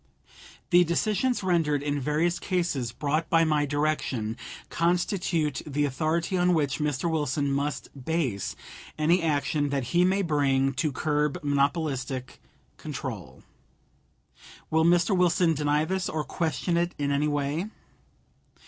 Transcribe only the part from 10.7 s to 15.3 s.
to curb monopolistic control. Will Mr.